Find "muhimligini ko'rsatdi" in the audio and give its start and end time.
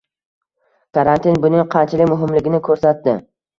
2.15-3.19